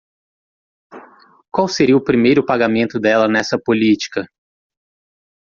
[1.51, 4.25] Qual seria o primeiro pagamento dela nessa política?